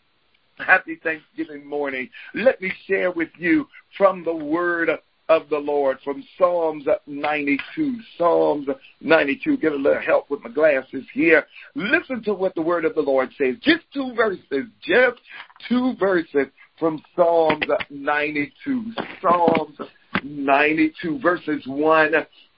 Happy 0.58 1.00
Thanksgiving 1.04 1.64
morning. 1.64 2.10
Let 2.34 2.60
me 2.60 2.74
share 2.88 3.12
with 3.12 3.30
you 3.38 3.68
from 4.00 4.24
the 4.24 4.36
word 4.36 4.90
of 5.30 5.50
the 5.50 5.58
Lord 5.58 5.98
from 6.04 6.24
Psalms 6.38 6.86
92. 7.08 7.98
Psalms 8.18 8.68
92. 9.02 9.58
Get 9.58 9.72
a 9.72 9.76
little 9.76 10.02
help 10.02 10.30
with 10.30 10.44
my 10.44 10.50
glasses 10.52 11.04
here. 11.14 11.46
Listen 11.76 12.24
to 12.24 12.34
what 12.34 12.56
the 12.56 12.62
word 12.62 12.86
of 12.86 12.96
the 12.96 13.02
Lord 13.02 13.30
says. 13.38 13.56
Just 13.62 13.84
two 13.94 14.14
verses. 14.16 14.66
Just 14.82 15.20
two 15.68 15.96
verses 16.00 16.48
from 16.80 17.02
Psalms 17.16 17.66
92. 17.90 18.92
Psalms 19.22 19.78
92 20.24 21.20
verses 21.20 21.64
1 21.66 22.14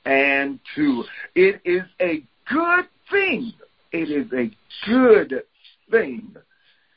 and 0.05 0.59
2. 0.75 1.03
It 1.35 1.61
is 1.65 1.83
a 2.01 2.23
good 2.49 2.85
thing. 3.09 3.53
It 3.91 4.09
is 4.09 4.31
a 4.33 4.51
good 4.85 5.43
thing 5.89 6.35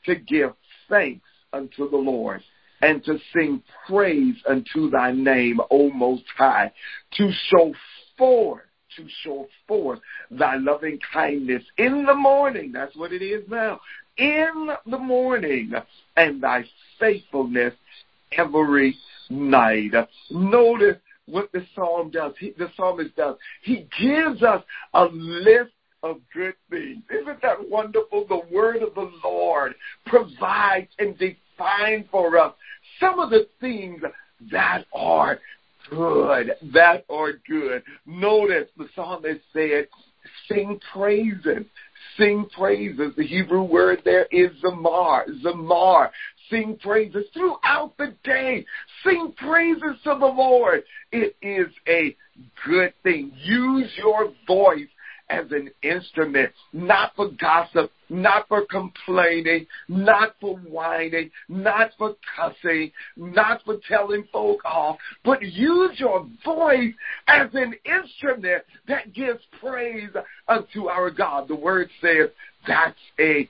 to 0.07 0.15
give 0.17 0.53
thanks 0.89 1.27
unto 1.53 1.91
the 1.91 1.97
Lord 1.97 2.43
and 2.83 3.05
to 3.05 3.19
sing 3.35 3.63
praise 3.87 4.37
unto 4.49 4.91
thy 4.91 5.13
name, 5.13 5.61
O 5.71 5.91
Most 5.91 6.25
High, 6.37 6.73
to 7.17 7.31
show 7.49 7.75
forth 8.17 8.63
to 8.97 9.07
show 9.23 9.47
forth 9.69 10.01
thy 10.33 10.57
loving 10.57 10.99
kindness 11.13 11.63
in 11.79 12.05
the 12.05 12.15
morning. 12.15 12.73
That's 12.73 12.97
what 12.97 13.13
it 13.13 13.23
is 13.23 13.45
now. 13.49 13.81
In 14.17 14.71
the 14.87 14.99
morning 14.99 15.73
and 16.17 16.43
thy 16.43 16.65
faithfulness 16.99 17.75
every 18.33 18.97
night. 19.31 19.93
Notice 20.31 20.97
what 21.27 21.51
the 21.53 21.65
psalm 21.75 22.11
does. 22.11 22.33
He, 22.39 22.53
the 22.59 22.71
psalmist 22.77 23.15
does. 23.17 23.37
He 23.63 23.87
gives 24.01 24.43
us 24.43 24.63
a 24.95 25.05
list 25.05 25.73
of 26.03 26.17
good 26.35 26.55
things. 26.71 27.03
Isn't 27.11 27.43
that 27.43 27.69
wonderful? 27.69 28.27
The 28.29 28.43
word 28.53 28.83
of 28.83 28.95
the 28.95 29.11
Lord 29.23 29.75
provides 30.07 30.89
and 30.99 31.17
defines 31.19 32.07
for 32.11 32.39
us 32.39 32.55
some 32.99 33.19
of 33.19 33.31
the 33.31 33.49
things 33.61 34.03
that 34.51 34.85
are 34.95 35.39
good, 35.89 36.53
that 36.73 37.05
are 37.11 37.33
good. 37.49 37.83
Notice 38.07 38.69
the 38.77 38.89
psalmist 38.95 39.41
said, 39.53 39.89
sing 40.49 40.81
praises. 40.93 41.65
Sing 42.17 42.47
praises. 42.57 43.13
The 43.17 43.27
Hebrew 43.27 43.63
word 43.63 44.03
there 44.05 44.27
is 44.31 44.51
zamar. 44.63 45.25
Zamar. 45.43 46.11
Sing 46.51 46.77
praises 46.83 47.25
throughout 47.33 47.93
the 47.99 48.15
day. 48.25 48.65
Sing 49.05 49.33
praises 49.37 49.97
to 50.05 50.17
the 50.19 50.27
Lord. 50.27 50.83
It 51.13 51.37
is 51.41 51.73
a 51.87 52.17
good 52.67 52.93
thing. 53.03 53.33
Use 53.37 53.91
your 53.97 54.33
voice 54.47 54.89
as 55.31 55.47
an 55.53 55.71
instrument, 55.83 56.51
not 56.73 57.15
for 57.15 57.31
gossip, 57.41 57.93
not 58.09 58.49
for 58.49 58.67
complaining, 58.67 59.67
not 59.89 60.35
for 60.41 60.57
whining, 60.57 61.31
not 61.49 61.91
for 61.97 62.17
cussing, 62.37 62.91
not 63.17 63.63
for 63.65 63.77
telling 63.89 64.25
folk 64.33 64.65
off, 64.65 64.97
but 65.25 65.41
use 65.43 65.99
your 65.99 66.27
voice 66.45 66.93
as 67.29 67.49
an 67.55 67.75
instrument 67.85 68.65
that 68.89 69.13
gives 69.15 69.41
praise 69.61 70.11
unto 70.49 70.89
our 70.89 71.11
God. 71.11 71.47
The 71.49 71.55
word 71.55 71.89
says 72.01 72.31
that's 72.67 72.99
a 73.19 73.49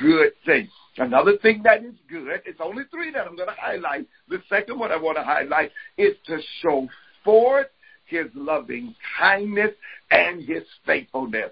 good 0.00 0.32
thing. 0.44 0.68
Another 0.98 1.38
thing 1.38 1.62
that 1.64 1.84
is 1.84 1.94
good, 2.10 2.42
it's 2.44 2.60
only 2.60 2.82
three 2.90 3.12
that 3.12 3.26
I'm 3.26 3.36
going 3.36 3.48
to 3.48 3.54
highlight. 3.58 4.06
The 4.28 4.42
second 4.48 4.78
one 4.78 4.90
I 4.90 4.96
want 4.96 5.16
to 5.16 5.24
highlight 5.24 5.70
is 5.96 6.14
to 6.26 6.38
show 6.60 6.88
forth 7.24 7.68
his 8.10 8.26
loving 8.34 8.94
kindness 9.18 9.70
and 10.10 10.42
his 10.42 10.64
faithfulness. 10.84 11.50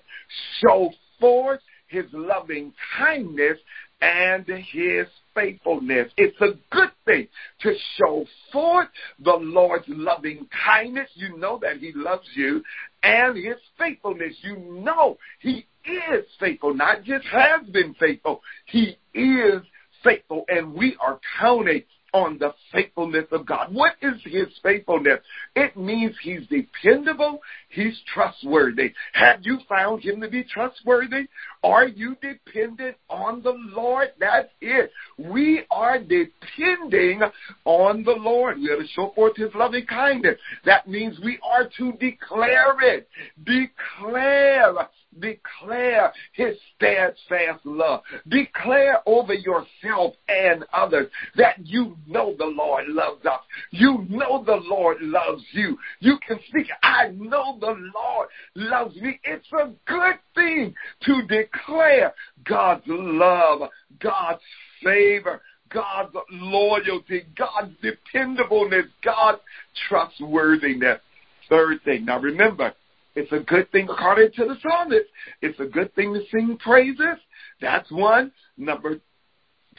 Show 0.60 0.90
forth 1.18 1.60
his 1.88 2.04
loving 2.12 2.72
kindness 2.98 3.58
and 4.00 4.46
his 4.46 5.06
faithfulness. 5.34 6.12
It's 6.16 6.40
a 6.40 6.52
good 6.70 6.90
thing 7.04 7.28
to 7.62 7.74
show 7.96 8.26
forth 8.52 8.88
the 9.24 9.34
Lord's 9.34 9.86
loving 9.88 10.46
kindness. 10.64 11.08
You 11.14 11.36
know 11.38 11.58
that 11.62 11.78
he 11.78 11.92
loves 11.94 12.28
you 12.34 12.62
and 13.02 13.36
his 13.36 13.56
faithfulness. 13.78 14.34
You 14.42 14.56
know 14.84 15.16
he 15.40 15.66
is 15.84 16.24
faithful, 16.38 16.74
not 16.74 17.04
just 17.04 17.26
has 17.26 17.66
been 17.68 17.94
faithful. 17.94 18.42
He 18.66 18.98
is 19.14 19.62
faithful 20.04 20.44
and 20.48 20.74
we 20.74 20.96
are 21.00 21.18
counting 21.40 21.82
on 22.12 22.38
the 22.38 22.54
faithfulness 22.72 23.26
of 23.32 23.46
God. 23.46 23.72
What 23.72 23.92
is 24.02 24.14
his 24.24 24.48
faithfulness? 24.62 25.20
It 25.54 25.76
means 25.76 26.14
he's 26.22 26.46
dependable, 26.48 27.40
he's 27.68 27.98
trustworthy. 28.12 28.92
Have 29.12 29.40
you 29.42 29.58
found 29.68 30.02
him 30.02 30.20
to 30.20 30.28
be 30.28 30.44
trustworthy? 30.44 31.28
Are 31.62 31.86
you 31.86 32.16
dependent 32.20 32.96
on 33.08 33.42
the 33.42 33.54
Lord? 33.74 34.08
That's 34.18 34.48
it. 34.60 34.90
We 35.18 35.62
are 35.70 35.98
depending 35.98 37.22
on 37.64 38.04
the 38.04 38.12
Lord. 38.12 38.58
We 38.58 38.70
are 38.70 38.76
to 38.76 38.86
show 38.88 39.12
forth 39.14 39.36
his 39.36 39.50
loving 39.54 39.86
kindness. 39.86 40.38
That 40.64 40.88
means 40.88 41.18
we 41.20 41.38
are 41.42 41.68
to 41.78 41.92
declare 41.92 42.76
it. 42.80 43.08
Declare 43.44 44.88
Declare 45.20 46.12
his 46.32 46.56
steadfast 46.76 47.64
love. 47.64 48.02
Declare 48.28 49.00
over 49.06 49.34
yourself 49.34 50.14
and 50.28 50.64
others 50.72 51.08
that 51.36 51.54
you 51.64 51.96
know 52.06 52.34
the 52.38 52.44
Lord 52.44 52.88
loves 52.88 53.24
us. 53.24 53.40
You 53.70 54.06
know 54.08 54.44
the 54.44 54.60
Lord 54.64 54.98
loves 55.00 55.42
you. 55.52 55.78
You 56.00 56.18
can 56.26 56.38
speak, 56.48 56.66
I 56.82 57.08
know 57.08 57.58
the 57.58 57.74
Lord 57.94 58.28
loves 58.54 58.94
me. 58.96 59.18
It's 59.24 59.50
a 59.52 59.72
good 59.86 60.18
thing 60.34 60.74
to 61.02 61.22
declare 61.26 62.14
God's 62.44 62.84
love, 62.86 63.70
God's 64.00 64.42
favor, 64.84 65.40
God's 65.70 66.14
loyalty, 66.30 67.26
God's 67.36 67.74
dependableness, 67.82 68.88
God's 69.04 69.40
trustworthiness. 69.88 71.00
Third 71.48 71.82
thing. 71.84 72.04
Now 72.04 72.20
remember, 72.20 72.74
it's 73.18 73.32
a 73.32 73.40
good 73.40 73.70
thing, 73.72 73.88
according 73.90 74.30
to 74.32 74.44
the 74.44 74.56
psalmist. 74.62 75.06
It's 75.42 75.58
a 75.58 75.66
good 75.66 75.92
thing 75.94 76.14
to 76.14 76.22
sing 76.30 76.56
praises. 76.58 77.18
That's 77.60 77.90
one. 77.90 78.30
Number 78.56 79.00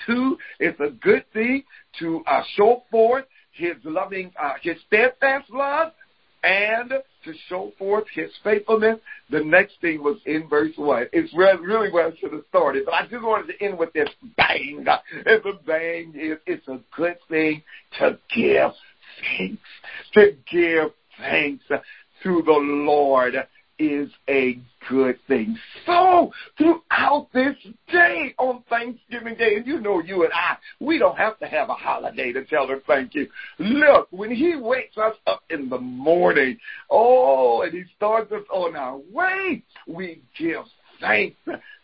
two, 0.05 0.37
it's 0.59 0.79
a 0.79 0.89
good 0.89 1.23
thing 1.31 1.63
to 1.99 2.21
uh, 2.27 2.41
show 2.55 2.83
forth 2.91 3.25
his 3.51 3.75
loving, 3.85 4.31
uh, 4.41 4.53
his 4.61 4.75
steadfast 4.87 5.49
love 5.51 5.93
and 6.43 6.89
to 6.89 7.33
show 7.47 7.71
forth 7.77 8.05
his 8.13 8.29
faithfulness. 8.43 8.99
The 9.29 9.43
next 9.43 9.73
thing 9.81 10.03
was 10.03 10.17
in 10.25 10.47
verse 10.49 10.71
1. 10.75 11.07
It's 11.11 11.33
really 11.33 11.91
where 11.91 12.07
I 12.07 12.15
should 12.17 12.33
have 12.33 12.43
started, 12.49 12.83
but 12.85 12.93
I 12.93 13.03
just 13.03 13.23
wanted 13.23 13.53
to 13.53 13.65
end 13.65 13.77
with 13.77 13.91
this 13.93 14.09
bang. 14.37 14.85
And 15.25 15.43
the 15.43 15.59
bang 15.65 16.13
it's 16.15 16.67
a 16.67 16.79
good 16.95 17.17
thing 17.29 17.63
to 17.99 18.17
give 18.33 18.71
thanks, 19.37 19.61
to 20.13 20.31
give 20.51 20.91
thanks 21.19 21.63
to 22.23 22.41
the 22.45 22.51
Lord 22.51 23.35
is 23.79 24.09
a 24.29 24.59
good 24.89 25.17
thing. 25.27 25.57
So, 25.85 26.31
throughout 26.57 27.29
this 27.33 27.55
day 27.91 28.35
on 28.37 28.63
Thanksgiving 28.69 29.35
Day, 29.35 29.55
and 29.55 29.65
you 29.65 29.79
know 29.79 30.01
you 30.01 30.23
and 30.23 30.33
I, 30.33 30.57
we 30.79 30.99
don't 30.99 31.17
have 31.17 31.39
to 31.39 31.47
have 31.47 31.69
a 31.69 31.73
holiday 31.73 32.33
to 32.33 32.43
tell 32.45 32.67
her 32.67 32.81
thank 32.85 33.15
you. 33.15 33.27
Look, 33.57 34.09
when 34.11 34.31
He 34.31 34.55
wakes 34.55 34.97
us 34.97 35.15
up 35.25 35.43
in 35.49 35.69
the 35.69 35.79
morning, 35.79 36.57
oh, 36.89 37.61
and 37.61 37.73
He 37.73 37.83
starts 37.95 38.31
us 38.31 38.43
on 38.51 38.75
our 38.75 38.97
way, 39.11 39.63
we 39.87 40.21
give 40.37 40.63
thanks 40.99 41.37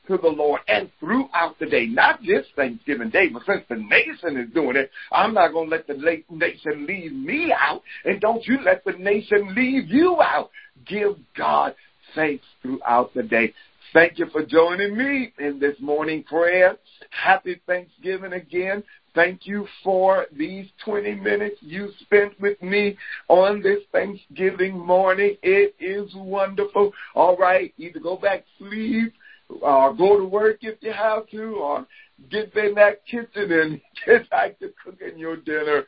to 0.07 0.17
the 0.17 0.27
Lord 0.27 0.62
and 0.67 0.89
throughout 1.00 1.57
the 1.59 1.65
day, 1.65 1.85
not 1.88 2.21
just 2.21 2.50
Thanksgiving 2.55 3.09
Day, 3.09 3.29
but 3.29 3.43
since 3.45 3.63
the 3.69 3.75
nation 3.75 4.38
is 4.38 4.53
doing 4.53 4.75
it, 4.75 4.91
I'm 5.12 5.33
not 5.33 5.53
going 5.53 5.69
to 5.69 5.75
let 5.75 5.88
the 5.88 5.95
nation 6.29 6.85
leave 6.88 7.13
me 7.13 7.53
out, 7.57 7.81
and 8.03 8.19
don't 8.21 8.45
you 8.45 8.59
let 8.63 8.83
the 8.85 8.93
nation 8.93 9.53
leave 9.56 9.89
you 9.89 10.21
out. 10.21 10.49
Give 10.86 11.15
God 11.38 11.75
thanks 12.13 12.45
throughout 12.62 13.13
the 13.13 13.23
day. 13.23 13.53
Thank 13.93 14.19
you 14.19 14.25
for 14.32 14.45
joining 14.45 14.97
me 14.97 15.32
in 15.39 15.60
this 15.60 15.75
morning 15.80 16.23
prayer. 16.23 16.75
Happy 17.12 17.62
Thanksgiving 17.65 18.34
again. 18.34 18.84
Thank 19.13 19.47
you 19.47 19.65
for 19.82 20.25
these 20.38 20.67
20 20.84 21.15
minutes 21.15 21.56
you 21.62 21.89
spent 22.01 22.39
with 22.41 22.62
me 22.62 22.97
on 23.30 23.62
this 23.62 23.80
Thanksgiving 23.93 24.77
morning. 24.77 25.38
It 25.41 25.75
is 25.80 26.13
wonderful. 26.13 26.91
All 27.15 27.38
right, 27.38 27.73
either 27.77 27.99
go 27.99 28.17
back 28.17 28.43
sleep 28.60 29.13
or 29.49 29.93
go 29.93 30.17
to 30.17 30.25
work 30.25 30.58
if 30.62 30.75
you 30.81 30.91
have 30.91 31.27
to, 31.29 31.55
or 31.55 31.86
get 32.29 32.55
in 32.55 32.75
that 32.75 33.05
kitchen 33.05 33.51
and 33.51 33.81
get 34.05 34.29
back 34.29 34.60
to 34.60 34.73
cooking 34.84 35.17
your 35.17 35.38
dinner 35.38 35.84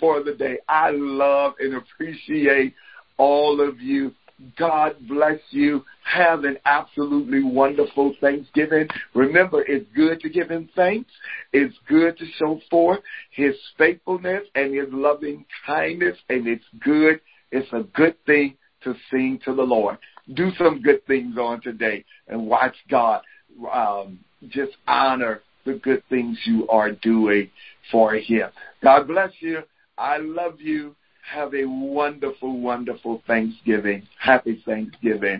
for 0.00 0.22
the 0.22 0.32
day. 0.32 0.58
I 0.68 0.90
love 0.92 1.54
and 1.60 1.74
appreciate 1.74 2.74
all 3.18 3.60
of 3.60 3.80
you. 3.80 4.12
God 4.58 4.96
bless 5.08 5.38
you. 5.50 5.84
Have 6.04 6.44
an 6.44 6.56
absolutely 6.64 7.44
wonderful 7.44 8.14
Thanksgiving. 8.20 8.88
Remember, 9.14 9.62
it's 9.62 9.86
good 9.94 10.20
to 10.20 10.28
give 10.28 10.50
him 10.50 10.68
thanks. 10.74 11.10
It's 11.52 11.76
good 11.88 12.18
to 12.18 12.24
show 12.38 12.60
forth 12.68 13.00
his 13.30 13.54
faithfulness 13.78 14.42
and 14.54 14.74
his 14.74 14.88
loving 14.90 15.44
kindness, 15.64 16.16
and 16.28 16.48
it's 16.48 16.64
good. 16.80 17.20
It's 17.52 17.72
a 17.72 17.84
good 17.94 18.16
thing 18.26 18.56
to 18.82 18.94
sing 19.10 19.38
to 19.44 19.54
the 19.54 19.62
Lord 19.62 19.98
do 20.34 20.50
some 20.56 20.80
good 20.80 21.04
things 21.06 21.36
on 21.36 21.60
today 21.60 22.04
and 22.28 22.46
watch 22.46 22.74
God 22.90 23.22
um, 23.72 24.18
just 24.48 24.72
honor 24.86 25.42
the 25.64 25.74
good 25.74 26.02
things 26.08 26.38
you 26.44 26.68
are 26.68 26.90
doing 26.90 27.50
for 27.90 28.14
Him. 28.14 28.48
God 28.82 29.06
bless 29.06 29.30
you. 29.40 29.60
I 29.98 30.18
love 30.18 30.60
you. 30.60 30.94
Have 31.32 31.54
a 31.54 31.64
wonderful, 31.64 32.60
wonderful 32.60 33.22
Thanksgiving. 33.26 34.06
Happy 34.18 34.60
Thanksgiving. 34.66 35.30